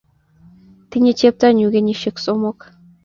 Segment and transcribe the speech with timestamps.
[0.89, 2.59] tinye cheptanyuu kenyishek somok